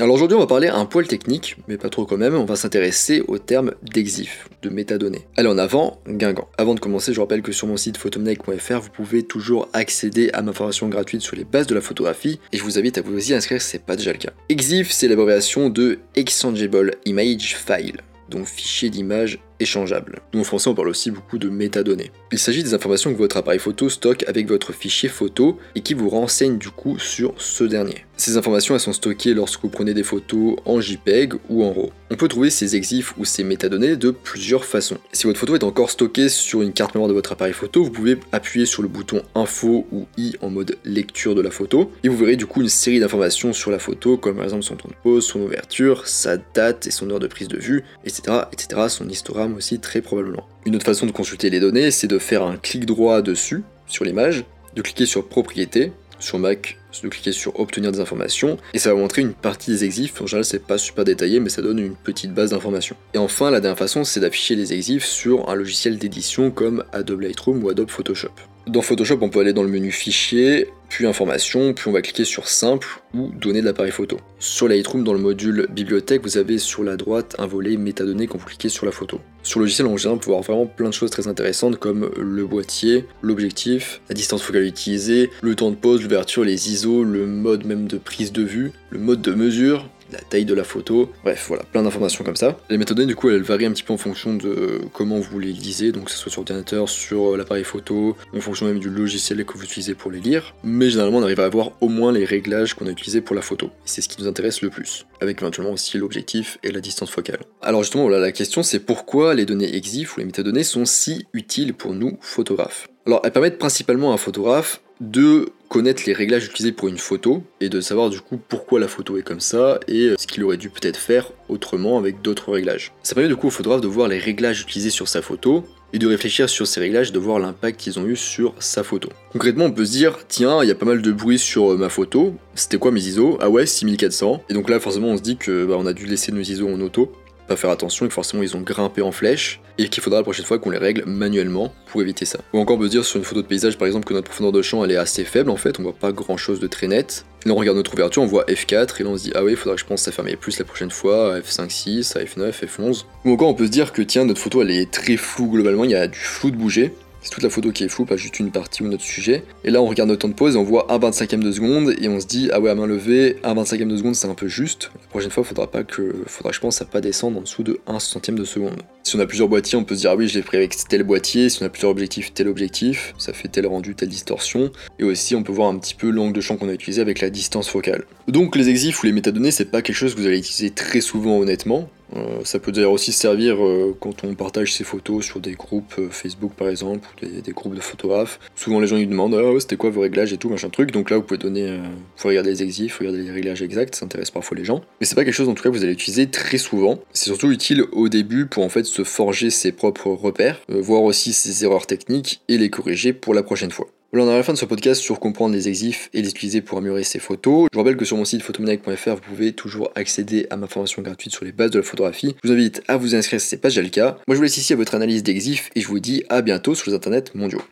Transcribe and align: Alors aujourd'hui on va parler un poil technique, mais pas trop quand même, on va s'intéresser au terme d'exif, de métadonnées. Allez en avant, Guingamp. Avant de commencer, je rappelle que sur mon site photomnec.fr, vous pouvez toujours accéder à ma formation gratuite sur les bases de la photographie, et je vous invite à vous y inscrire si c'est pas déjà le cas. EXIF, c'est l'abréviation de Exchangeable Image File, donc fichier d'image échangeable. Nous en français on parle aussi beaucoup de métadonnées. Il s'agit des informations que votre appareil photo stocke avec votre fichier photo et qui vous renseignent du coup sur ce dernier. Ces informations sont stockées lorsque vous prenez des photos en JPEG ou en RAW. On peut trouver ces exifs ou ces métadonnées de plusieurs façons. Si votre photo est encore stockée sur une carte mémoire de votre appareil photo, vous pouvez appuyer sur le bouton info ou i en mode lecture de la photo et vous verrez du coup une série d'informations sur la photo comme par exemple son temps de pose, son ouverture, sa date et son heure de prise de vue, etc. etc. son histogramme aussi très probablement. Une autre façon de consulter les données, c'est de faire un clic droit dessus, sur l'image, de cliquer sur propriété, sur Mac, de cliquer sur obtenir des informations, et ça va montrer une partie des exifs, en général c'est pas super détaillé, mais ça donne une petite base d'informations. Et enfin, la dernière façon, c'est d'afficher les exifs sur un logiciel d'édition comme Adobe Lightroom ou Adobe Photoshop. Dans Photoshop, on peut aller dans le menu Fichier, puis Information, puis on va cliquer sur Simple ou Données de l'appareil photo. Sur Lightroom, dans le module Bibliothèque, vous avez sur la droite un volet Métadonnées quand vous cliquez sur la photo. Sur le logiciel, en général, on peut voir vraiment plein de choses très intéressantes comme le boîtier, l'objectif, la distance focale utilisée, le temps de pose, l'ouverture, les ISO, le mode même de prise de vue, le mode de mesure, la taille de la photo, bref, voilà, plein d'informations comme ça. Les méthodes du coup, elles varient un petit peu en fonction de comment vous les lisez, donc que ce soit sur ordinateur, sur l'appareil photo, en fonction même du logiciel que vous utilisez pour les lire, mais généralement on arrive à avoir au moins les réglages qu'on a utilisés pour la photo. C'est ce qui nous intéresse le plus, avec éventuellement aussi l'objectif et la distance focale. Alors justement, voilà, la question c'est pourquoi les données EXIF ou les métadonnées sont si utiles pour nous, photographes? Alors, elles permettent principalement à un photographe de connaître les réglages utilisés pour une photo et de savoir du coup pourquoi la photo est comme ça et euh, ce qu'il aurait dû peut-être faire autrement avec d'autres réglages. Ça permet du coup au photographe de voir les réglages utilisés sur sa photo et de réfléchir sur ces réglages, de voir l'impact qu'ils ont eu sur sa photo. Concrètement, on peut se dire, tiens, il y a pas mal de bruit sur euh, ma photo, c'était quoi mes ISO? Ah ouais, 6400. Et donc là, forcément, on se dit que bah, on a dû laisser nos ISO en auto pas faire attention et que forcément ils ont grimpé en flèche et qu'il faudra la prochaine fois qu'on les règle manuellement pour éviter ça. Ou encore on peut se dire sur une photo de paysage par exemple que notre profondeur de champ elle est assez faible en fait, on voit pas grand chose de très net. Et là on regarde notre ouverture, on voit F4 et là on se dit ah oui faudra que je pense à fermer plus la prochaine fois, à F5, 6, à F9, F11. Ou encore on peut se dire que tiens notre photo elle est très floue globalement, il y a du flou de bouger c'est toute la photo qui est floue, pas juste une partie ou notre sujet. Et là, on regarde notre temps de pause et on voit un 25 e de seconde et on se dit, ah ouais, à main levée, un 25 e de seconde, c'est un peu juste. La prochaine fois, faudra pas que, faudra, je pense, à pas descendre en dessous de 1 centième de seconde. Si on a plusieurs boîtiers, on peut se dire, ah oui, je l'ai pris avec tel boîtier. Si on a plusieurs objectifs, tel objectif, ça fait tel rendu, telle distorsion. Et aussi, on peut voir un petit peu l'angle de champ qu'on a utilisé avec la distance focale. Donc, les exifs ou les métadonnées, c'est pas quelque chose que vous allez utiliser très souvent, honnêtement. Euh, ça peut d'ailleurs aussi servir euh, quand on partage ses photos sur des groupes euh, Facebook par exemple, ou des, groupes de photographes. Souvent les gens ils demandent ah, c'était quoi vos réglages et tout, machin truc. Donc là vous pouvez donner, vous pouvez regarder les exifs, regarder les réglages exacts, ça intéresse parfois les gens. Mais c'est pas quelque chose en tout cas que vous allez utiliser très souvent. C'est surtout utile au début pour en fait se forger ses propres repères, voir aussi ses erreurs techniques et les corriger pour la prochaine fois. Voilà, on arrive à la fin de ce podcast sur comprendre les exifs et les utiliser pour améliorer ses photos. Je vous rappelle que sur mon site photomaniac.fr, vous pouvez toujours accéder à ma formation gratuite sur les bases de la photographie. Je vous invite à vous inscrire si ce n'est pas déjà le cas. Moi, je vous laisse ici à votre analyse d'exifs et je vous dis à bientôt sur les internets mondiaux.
Alors 0.00 0.16
aujourd'hui 0.16 0.36
on 0.36 0.40
va 0.40 0.48
parler 0.48 0.66
un 0.66 0.86
poil 0.86 1.06
technique, 1.06 1.56
mais 1.68 1.76
pas 1.76 1.88
trop 1.88 2.04
quand 2.04 2.16
même, 2.16 2.34
on 2.34 2.44
va 2.44 2.56
s'intéresser 2.56 3.22
au 3.28 3.38
terme 3.38 3.74
d'exif, 3.80 4.48
de 4.62 4.68
métadonnées. 4.68 5.28
Allez 5.36 5.48
en 5.48 5.56
avant, 5.56 6.00
Guingamp. 6.08 6.48
Avant 6.58 6.74
de 6.74 6.80
commencer, 6.80 7.12
je 7.12 7.20
rappelle 7.20 7.42
que 7.42 7.52
sur 7.52 7.68
mon 7.68 7.76
site 7.76 7.96
photomnec.fr, 7.96 8.80
vous 8.80 8.90
pouvez 8.90 9.22
toujours 9.22 9.68
accéder 9.72 10.30
à 10.32 10.42
ma 10.42 10.52
formation 10.52 10.88
gratuite 10.88 11.20
sur 11.20 11.36
les 11.36 11.44
bases 11.44 11.68
de 11.68 11.76
la 11.76 11.80
photographie, 11.80 12.40
et 12.52 12.56
je 12.56 12.64
vous 12.64 12.76
invite 12.76 12.98
à 12.98 13.02
vous 13.02 13.30
y 13.30 13.34
inscrire 13.34 13.62
si 13.62 13.68
c'est 13.68 13.84
pas 13.84 13.94
déjà 13.94 14.10
le 14.10 14.18
cas. 14.18 14.32
EXIF, 14.48 14.90
c'est 14.90 15.06
l'abréviation 15.06 15.70
de 15.70 16.00
Exchangeable 16.16 16.96
Image 17.04 17.56
File, 17.56 18.00
donc 18.28 18.46
fichier 18.46 18.90
d'image 18.90 19.38
échangeable. 19.60 20.20
Nous 20.32 20.40
en 20.40 20.44
français 20.44 20.68
on 20.68 20.74
parle 20.74 20.88
aussi 20.88 21.10
beaucoup 21.10 21.38
de 21.38 21.48
métadonnées. 21.48 22.10
Il 22.32 22.38
s'agit 22.38 22.62
des 22.62 22.74
informations 22.74 23.12
que 23.12 23.18
votre 23.18 23.36
appareil 23.36 23.60
photo 23.60 23.88
stocke 23.88 24.24
avec 24.26 24.48
votre 24.48 24.72
fichier 24.72 25.08
photo 25.08 25.58
et 25.74 25.80
qui 25.80 25.94
vous 25.94 26.08
renseignent 26.08 26.58
du 26.58 26.70
coup 26.70 26.98
sur 26.98 27.34
ce 27.40 27.64
dernier. 27.64 28.04
Ces 28.16 28.36
informations 28.36 28.78
sont 28.78 28.92
stockées 28.92 29.34
lorsque 29.34 29.62
vous 29.62 29.68
prenez 29.68 29.92
des 29.92 30.04
photos 30.04 30.56
en 30.64 30.80
JPEG 30.80 31.34
ou 31.48 31.64
en 31.64 31.72
RAW. 31.72 31.90
On 32.10 32.16
peut 32.16 32.28
trouver 32.28 32.50
ces 32.50 32.76
exifs 32.76 33.12
ou 33.18 33.24
ces 33.24 33.42
métadonnées 33.42 33.96
de 33.96 34.10
plusieurs 34.10 34.64
façons. 34.64 34.98
Si 35.12 35.26
votre 35.26 35.40
photo 35.40 35.56
est 35.56 35.64
encore 35.64 35.90
stockée 35.90 36.28
sur 36.28 36.62
une 36.62 36.72
carte 36.72 36.94
mémoire 36.94 37.08
de 37.08 37.14
votre 37.14 37.32
appareil 37.32 37.52
photo, 37.52 37.82
vous 37.82 37.90
pouvez 37.90 38.18
appuyer 38.30 38.66
sur 38.66 38.82
le 38.82 38.88
bouton 38.88 39.22
info 39.34 39.86
ou 39.90 40.06
i 40.16 40.36
en 40.42 40.50
mode 40.50 40.76
lecture 40.84 41.34
de 41.34 41.40
la 41.40 41.50
photo 41.50 41.90
et 42.04 42.08
vous 42.08 42.16
verrez 42.16 42.36
du 42.36 42.46
coup 42.46 42.60
une 42.60 42.68
série 42.68 43.00
d'informations 43.00 43.52
sur 43.52 43.72
la 43.72 43.80
photo 43.80 44.16
comme 44.16 44.36
par 44.36 44.44
exemple 44.44 44.62
son 44.62 44.76
temps 44.76 44.88
de 44.88 44.94
pose, 45.02 45.26
son 45.26 45.40
ouverture, 45.40 46.06
sa 46.06 46.36
date 46.36 46.86
et 46.86 46.92
son 46.92 47.10
heure 47.10 47.20
de 47.20 47.26
prise 47.26 47.48
de 47.48 47.58
vue, 47.58 47.82
etc. 48.04 48.42
etc. 48.52 48.82
son 48.88 49.08
histogramme 49.08 49.56
aussi 49.56 49.80
très 49.80 50.00
probablement. 50.00 50.46
Une 50.66 50.76
autre 50.76 50.86
façon 50.86 51.06
de 51.06 51.12
consulter 51.12 51.50
les 51.50 51.60
données, 51.60 51.90
c'est 51.90 52.06
de 52.06 52.18
faire 52.18 52.44
un 52.44 52.56
clic 52.56 52.86
droit 52.86 53.22
dessus, 53.22 53.64
sur 53.86 54.04
l'image, 54.04 54.44
de 54.76 54.82
cliquer 54.82 55.06
sur 55.06 55.26
propriété, 55.26 55.92
sur 56.20 56.38
Mac, 56.38 56.78
de 57.02 57.08
cliquer 57.08 57.32
sur 57.32 57.58
obtenir 57.58 57.92
des 57.92 58.00
informations, 58.00 58.58
et 58.72 58.78
ça 58.78 58.92
va 58.92 59.00
montrer 59.00 59.22
une 59.22 59.34
partie 59.34 59.70
des 59.70 59.84
exifs, 59.84 60.20
en 60.20 60.26
général 60.26 60.44
c'est 60.44 60.66
pas 60.66 60.78
super 60.78 61.04
détaillé, 61.04 61.40
mais 61.40 61.48
ça 61.48 61.62
donne 61.62 61.78
une 61.78 61.96
petite 61.96 62.32
base 62.32 62.50
d'informations. 62.50 62.96
Et 63.14 63.18
enfin, 63.18 63.50
la 63.50 63.60
dernière 63.60 63.78
façon, 63.78 64.04
c'est 64.04 64.20
d'afficher 64.20 64.56
les 64.56 64.72
exifs 64.72 65.04
sur 65.04 65.48
un 65.48 65.54
logiciel 65.54 65.98
d'édition 65.98 66.50
comme 66.50 66.84
Adobe 66.92 67.22
Lightroom 67.22 67.64
ou 67.64 67.68
Adobe 67.68 67.90
Photoshop. 67.90 68.32
Dans 68.66 68.80
Photoshop, 68.80 69.18
on 69.20 69.28
peut 69.28 69.40
aller 69.40 69.52
dans 69.52 69.62
le 69.62 69.68
menu 69.68 69.90
Fichier, 69.90 70.68
puis 70.88 71.06
Information, 71.06 71.74
puis 71.74 71.88
on 71.88 71.92
va 71.92 72.00
cliquer 72.00 72.24
sur 72.24 72.48
Simple 72.48 73.02
ou 73.12 73.28
Données 73.28 73.60
de 73.60 73.66
l'appareil 73.66 73.92
photo. 73.92 74.16
Sur 74.38 74.68
Lightroom, 74.68 75.04
dans 75.04 75.12
le 75.12 75.18
module 75.18 75.66
Bibliothèque, 75.70 76.22
vous 76.22 76.38
avez 76.38 76.56
sur 76.56 76.82
la 76.82 76.96
droite 76.96 77.36
un 77.38 77.46
volet 77.46 77.76
Métadonnées 77.76 78.26
quand 78.26 78.38
vous 78.38 78.46
cliquez 78.46 78.70
sur 78.70 78.86
la 78.86 78.92
photo. 78.92 79.20
Sur 79.42 79.60
le 79.60 79.66
logiciel, 79.66 79.86
en 79.86 79.96
général, 79.98 80.16
on 80.16 80.18
peut 80.18 80.30
voir 80.30 80.40
vraiment 80.40 80.64
plein 80.64 80.88
de 80.88 80.94
choses 80.94 81.10
très 81.10 81.28
intéressantes 81.28 81.76
comme 81.76 82.10
le 82.16 82.46
boîtier, 82.46 83.04
l'objectif, 83.20 84.00
la 84.08 84.14
distance 84.14 84.42
focale 84.42 84.64
utilisée, 84.64 85.30
le 85.42 85.54
temps 85.54 85.70
de 85.70 85.76
pose, 85.76 86.02
l'ouverture, 86.02 86.44
les 86.44 86.70
ISO, 86.70 87.04
le 87.04 87.26
mode 87.26 87.66
même 87.66 87.86
de 87.86 87.98
prise 87.98 88.32
de 88.32 88.42
vue, 88.42 88.72
le 88.88 88.98
mode 88.98 89.20
de 89.20 89.34
mesure, 89.34 89.90
la 90.14 90.20
taille 90.20 90.44
de 90.44 90.54
la 90.54 90.64
photo, 90.64 91.10
bref, 91.22 91.46
voilà, 91.48 91.64
plein 91.64 91.82
d'informations 91.82 92.24
comme 92.24 92.36
ça. 92.36 92.58
Les 92.70 92.78
méthodes 92.78 93.00
du 93.00 93.16
coup, 93.16 93.28
elles 93.28 93.42
varient 93.42 93.66
un 93.66 93.72
petit 93.72 93.82
peu 93.82 93.92
en 93.92 93.98
fonction 93.98 94.34
de 94.34 94.80
comment 94.92 95.18
vous 95.18 95.38
les 95.38 95.52
lisez, 95.52 95.92
donc 95.92 96.04
que 96.04 96.10
ce 96.10 96.16
soit 96.16 96.30
sur 96.30 96.40
ordinateur, 96.40 96.88
sur 96.88 97.36
l'appareil 97.36 97.64
photo, 97.64 98.16
en 98.34 98.40
fonction 98.40 98.66
même 98.66 98.78
du 98.78 98.88
logiciel 98.88 99.44
que 99.44 99.58
vous 99.58 99.64
utilisez 99.64 99.94
pour 99.94 100.10
les 100.10 100.20
lire, 100.20 100.54
mais 100.62 100.90
généralement 100.90 101.18
on 101.18 101.22
arrive 101.22 101.40
à 101.40 101.44
avoir 101.44 101.72
au 101.80 101.88
moins 101.88 102.12
les 102.12 102.24
réglages 102.24 102.74
qu'on 102.74 102.86
a 102.86 102.90
utilisés 102.90 103.20
pour 103.20 103.34
la 103.34 103.42
photo. 103.42 103.70
C'est 103.84 104.00
ce 104.00 104.08
qui 104.08 104.22
nous 104.22 104.28
intéresse 104.28 104.62
le 104.62 104.70
plus, 104.70 105.06
avec 105.20 105.40
éventuellement 105.42 105.72
aussi 105.72 105.98
l'objectif 105.98 106.58
et 106.62 106.70
la 106.70 106.80
distance 106.80 107.10
focale. 107.10 107.40
Alors 107.60 107.82
justement, 107.82 108.04
voilà, 108.04 108.20
la 108.20 108.32
question 108.32 108.62
c'est 108.62 108.80
pourquoi 108.80 109.34
les 109.34 109.44
données 109.44 109.74
EXIF 109.76 110.16
ou 110.16 110.20
les 110.20 110.26
métadonnées 110.26 110.64
sont 110.64 110.84
si 110.84 111.26
utiles 111.32 111.74
pour 111.74 111.94
nous, 111.94 112.16
photographes? 112.20 112.88
Alors, 113.06 113.20
elles 113.22 113.32
permettent 113.32 113.58
principalement 113.58 114.12
à 114.12 114.14
un 114.14 114.16
photographe 114.16 114.80
de 115.00 115.50
connaître 115.68 116.04
les 116.06 116.12
réglages 116.12 116.46
utilisés 116.46 116.72
pour 116.72 116.88
une 116.88 116.98
photo 116.98 117.42
et 117.60 117.68
de 117.68 117.80
savoir 117.80 118.10
du 118.10 118.20
coup 118.20 118.38
pourquoi 118.48 118.78
la 118.78 118.86
photo 118.86 119.18
est 119.18 119.22
comme 119.22 119.40
ça 119.40 119.80
et 119.88 120.06
euh, 120.06 120.14
ce 120.18 120.26
qu'il 120.26 120.44
aurait 120.44 120.56
dû 120.56 120.70
peut-être 120.70 120.96
faire 120.96 121.32
autrement 121.48 121.98
avec 121.98 122.22
d'autres 122.22 122.52
réglages. 122.52 122.92
Ça 123.02 123.14
permet 123.14 123.28
du 123.28 123.36
coup 123.36 123.48
au 123.48 123.50
photographe 123.50 123.80
de 123.80 123.88
voir 123.88 124.08
les 124.08 124.18
réglages 124.18 124.60
utilisés 124.60 124.90
sur 124.90 125.08
sa 125.08 125.20
photo 125.20 125.64
et 125.92 125.98
de 125.98 126.06
réfléchir 126.06 126.48
sur 126.48 126.66
ces 126.66 126.80
réglages, 126.80 127.12
de 127.12 127.18
voir 127.18 127.38
l'impact 127.38 127.80
qu'ils 127.80 127.98
ont 127.98 128.06
eu 128.06 128.16
sur 128.16 128.54
sa 128.58 128.82
photo. 128.82 129.08
Concrètement, 129.32 129.66
on 129.66 129.72
peut 129.72 129.84
se 129.84 129.92
dire, 129.92 130.18
tiens, 130.28 130.62
il 130.62 130.68
y 130.68 130.72
a 130.72 130.74
pas 130.74 130.86
mal 130.86 131.02
de 131.02 131.12
bruit 131.12 131.38
sur 131.38 131.72
euh, 131.72 131.76
ma 131.76 131.88
photo, 131.88 132.34
c'était 132.54 132.78
quoi 132.78 132.90
mes 132.90 133.00
ISO? 133.00 133.38
Ah 133.40 133.48
ouais, 133.48 133.64
6400. 133.64 134.42
Et 134.48 134.54
donc 134.54 134.68
là, 134.68 134.80
forcément, 134.80 135.08
on 135.08 135.16
se 135.16 135.22
dit 135.22 135.36
que 135.36 135.64
bah, 135.64 135.76
on 135.78 135.86
a 135.86 135.92
dû 135.92 136.06
laisser 136.06 136.32
nos 136.32 136.40
ISO 136.40 136.68
en 136.68 136.80
auto 136.80 137.12
pas 137.46 137.56
faire 137.56 137.70
attention 137.70 138.06
et 138.06 138.08
que 138.08 138.14
forcément 138.14 138.42
ils 138.42 138.56
ont 138.56 138.60
grimpé 138.60 139.02
en 139.02 139.12
flèche 139.12 139.60
et 139.78 139.88
qu'il 139.88 140.02
faudra 140.02 140.20
la 140.20 140.22
prochaine 140.22 140.44
fois 140.44 140.58
qu'on 140.58 140.70
les 140.70 140.78
règle 140.78 141.04
manuellement 141.06 141.72
pour 141.86 142.00
éviter 142.02 142.24
ça. 142.24 142.38
Ou 142.52 142.58
encore 142.58 142.76
on 142.76 142.78
peut 142.78 142.86
se 142.86 142.90
dire 142.90 143.04
sur 143.04 143.18
une 143.18 143.24
photo 143.24 143.42
de 143.42 143.46
paysage 143.46 143.78
par 143.78 143.86
exemple 143.86 144.06
que 144.06 144.14
notre 144.14 144.28
profondeur 144.28 144.52
de 144.52 144.62
champ 144.62 144.84
elle 144.84 144.92
est 144.92 144.96
assez 144.96 145.24
faible 145.24 145.50
en 145.50 145.56
fait, 145.56 145.78
on 145.78 145.82
voit 145.82 145.94
pas 145.94 146.12
grand 146.12 146.36
chose 146.36 146.60
de 146.60 146.66
très 146.66 146.86
net. 146.86 147.24
Et 147.44 147.48
là 147.48 147.54
on 147.54 147.58
regarde 147.58 147.76
notre 147.76 147.92
ouverture, 147.92 148.22
on 148.22 148.26
voit 148.26 148.44
F4 148.44 149.00
et 149.00 149.04
là 149.04 149.10
on 149.10 149.16
se 149.16 149.24
dit 149.24 149.32
ah 149.34 149.44
oui 149.44 149.56
faudra 149.56 149.74
que 149.74 149.80
je 149.80 149.86
pense 149.86 150.06
à 150.08 150.12
fermer 150.12 150.36
plus 150.36 150.58
la 150.58 150.64
prochaine 150.64 150.90
fois, 150.90 151.34
à 151.34 151.40
F5, 151.40 151.70
6, 151.70 152.16
à 152.16 152.20
F9, 152.20 152.52
F11. 152.52 153.04
Ou 153.24 153.32
encore 153.32 153.48
on 153.48 153.54
peut 153.54 153.66
se 153.66 153.70
dire 153.70 153.92
que 153.92 154.02
tiens 154.02 154.24
notre 154.24 154.40
photo 154.40 154.62
elle 154.62 154.70
est 154.70 154.90
très 154.90 155.16
floue 155.16 155.50
globalement, 155.50 155.84
il 155.84 155.90
y 155.90 155.96
a 155.96 156.06
du 156.06 156.18
flou 156.18 156.50
de 156.50 156.56
bouger 156.56 156.92
c'est 157.24 157.30
toute 157.30 157.42
la 157.42 157.48
photo 157.48 157.72
qui 157.72 157.84
est 157.84 157.88
floue, 157.88 158.04
pas 158.04 158.18
juste 158.18 158.38
une 158.38 158.50
partie 158.50 158.82
ou 158.82 158.86
notre 158.86 159.02
sujet. 159.02 159.44
Et 159.64 159.70
là, 159.70 159.80
on 159.80 159.86
regarde 159.86 160.10
notre 160.10 160.20
temps 160.20 160.28
de 160.28 160.34
pause 160.34 160.56
et 160.56 160.58
on 160.58 160.62
voit 160.62 160.92
un 160.92 160.98
25 160.98 161.32
e 161.32 161.36
de 161.38 161.52
seconde 161.52 161.94
et 161.98 162.08
on 162.08 162.20
se 162.20 162.26
dit, 162.26 162.50
ah 162.52 162.60
ouais, 162.60 162.68
à 162.68 162.74
main 162.74 162.86
levée, 162.86 163.38
un 163.42 163.54
25 163.54 163.80
e 163.80 163.84
de 163.86 163.96
seconde, 163.96 164.14
c'est 164.14 164.28
un 164.28 164.34
peu 164.34 164.46
juste. 164.46 164.90
La 164.94 165.08
prochaine 165.08 165.30
fois, 165.30 165.42
faudra 165.42 165.66
pas 165.66 165.84
que, 165.84 166.14
faudra, 166.26 166.52
je 166.52 166.60
pense, 166.60 166.82
à 166.82 166.84
pas 166.84 167.00
descendre 167.00 167.38
en 167.38 167.40
dessous 167.40 167.62
de 167.62 167.80
1 167.86 167.98
centième 167.98 168.38
de 168.38 168.44
seconde. 168.44 168.82
Si 169.06 169.16
on 169.16 169.20
a 169.20 169.26
plusieurs 169.26 169.48
boîtiers, 169.48 169.76
on 169.76 169.84
peut 169.84 169.94
se 169.94 170.00
dire, 170.00 170.12
ah 170.12 170.16
oui, 170.16 170.28
je 170.28 170.34
l'ai 170.34 170.42
pris 170.42 170.56
avec 170.56 170.74
tel 170.88 171.02
boîtier. 171.02 171.50
Si 171.50 171.62
on 171.62 171.66
a 171.66 171.68
plusieurs 171.68 171.90
objectifs, 171.90 172.32
tel 172.32 172.48
objectif, 172.48 173.12
ça 173.18 173.34
fait 173.34 173.48
tel 173.48 173.66
rendu, 173.66 173.94
telle 173.94 174.08
distorsion. 174.08 174.72
Et 174.98 175.04
aussi, 175.04 175.36
on 175.36 175.42
peut 175.42 175.52
voir 175.52 175.68
un 175.68 175.76
petit 175.76 175.94
peu 175.94 176.08
l'angle 176.08 176.32
de 176.32 176.40
champ 176.40 176.56
qu'on 176.56 176.70
a 176.70 176.72
utilisé 176.72 177.02
avec 177.02 177.20
la 177.20 177.28
distance 177.28 177.68
focale. 177.68 178.06
Donc, 178.28 178.56
les 178.56 178.70
exifs 178.70 179.02
ou 179.02 179.06
les 179.06 179.12
métadonnées, 179.12 179.50
c'est 179.50 179.66
pas 179.66 179.82
quelque 179.82 179.96
chose 179.96 180.14
que 180.14 180.20
vous 180.20 180.26
allez 180.26 180.38
utiliser 180.38 180.70
très 180.70 181.02
souvent, 181.02 181.38
honnêtement. 181.38 181.90
Euh, 182.16 182.40
ça 182.44 182.58
peut 182.58 182.70
d'ailleurs 182.70 182.92
aussi 182.92 183.12
servir 183.12 183.64
euh, 183.64 183.96
quand 183.98 184.24
on 184.24 184.34
partage 184.34 184.72
ses 184.72 184.84
photos 184.84 185.24
sur 185.24 185.40
des 185.40 185.54
groupes 185.54 185.94
euh, 185.98 186.08
Facebook 186.10 186.52
par 186.52 186.68
exemple, 186.68 187.08
ou 187.22 187.40
des, 187.40 187.52
groupes 187.52 187.74
de 187.74 187.80
photographes. 187.80 188.38
Souvent 188.54 188.78
les 188.78 188.86
gens 188.86 188.96
ils 188.96 189.08
demandent 189.08 189.34
ah, 189.34 189.58
c'était 189.58 189.76
quoi 189.76 189.90
vos 189.90 190.02
réglages 190.02 190.32
et 190.32 190.36
tout, 190.36 190.48
machin 190.48 190.68
truc. 190.68 190.92
Donc 190.92 191.10
là 191.10 191.16
vous 191.16 191.22
pouvez 191.22 191.38
donner, 191.38 191.76
vous 191.76 191.82
pouvez 192.16 192.30
regarder 192.30 192.50
les 192.50 192.62
exifs, 192.62 192.98
regarder 192.98 193.22
les 193.22 193.30
réglages 193.30 193.62
exacts, 193.62 193.96
ça 193.96 194.04
intéresse 194.04 194.30
parfois 194.30 194.56
les 194.56 194.64
gens. 194.64 194.82
Mais 195.00 195.06
c'est 195.06 195.14
pas 195.14 195.24
quelque 195.24 195.34
chose 195.34 195.48
en 195.48 195.54
tout 195.54 195.62
cas 195.62 195.70
que 195.70 195.74
vous 195.74 195.82
allez 195.82 195.92
utiliser 195.92 196.28
très 196.28 196.58
souvent. 196.58 197.00
C'est 197.12 197.26
surtout 197.26 197.50
utile 197.50 197.84
au 197.92 198.08
début 198.08 198.46
pour 198.46 198.64
en 198.64 198.68
fait 198.68 198.84
se 198.94 199.04
forger 199.04 199.50
ses 199.50 199.72
propres 199.72 200.10
repères, 200.10 200.60
voir 200.68 201.02
aussi 201.02 201.32
ses 201.32 201.64
erreurs 201.64 201.86
techniques 201.86 202.40
et 202.48 202.58
les 202.58 202.70
corriger 202.70 203.12
pour 203.12 203.34
la 203.34 203.42
prochaine 203.42 203.70
fois. 203.70 203.88
Voilà, 204.12 204.26
on 204.26 204.28
arrive 204.28 204.36
à 204.36 204.38
la 204.38 204.44
fin 204.44 204.52
de 204.52 204.58
ce 204.58 204.64
podcast 204.64 205.00
sur 205.00 205.18
comprendre 205.18 205.56
les 205.56 205.66
exifs 205.66 206.08
et 206.14 206.22
les 206.22 206.28
utiliser 206.30 206.60
pour 206.60 206.78
améliorer 206.78 207.02
ses 207.02 207.18
photos. 207.18 207.66
Je 207.72 207.76
vous 207.76 207.82
rappelle 207.82 207.96
que 207.96 208.04
sur 208.04 208.16
mon 208.16 208.24
site 208.24 208.42
photomaniac.fr, 208.42 209.10
vous 209.10 209.20
pouvez 209.28 209.52
toujours 209.52 209.90
accéder 209.96 210.46
à 210.50 210.56
ma 210.56 210.68
formation 210.68 211.02
gratuite 211.02 211.32
sur 211.32 211.44
les 211.44 211.50
bases 211.50 211.72
de 211.72 211.78
la 211.78 211.84
photographie. 211.84 212.36
Je 212.44 212.48
vous 212.48 212.54
invite 212.54 212.80
à 212.86 212.96
vous 212.96 213.16
inscrire 213.16 213.40
si 213.40 213.48
ce 213.48 213.56
n'est 213.56 213.60
pas 213.60 213.70
déjà 213.70 213.82
le 213.82 213.88
cas. 213.88 214.18
Moi, 214.28 214.34
je 214.34 214.36
vous 214.36 214.42
laisse 214.42 214.56
ici 214.56 214.72
à 214.72 214.76
votre 214.76 214.94
analyse 214.94 215.24
d'exifs 215.24 215.70
et 215.74 215.80
je 215.80 215.88
vous 215.88 215.98
dis 215.98 216.22
à 216.28 216.42
bientôt 216.42 216.76
sur 216.76 216.90
les 216.90 216.96
internets 216.96 217.34
mondiaux. 217.34 217.62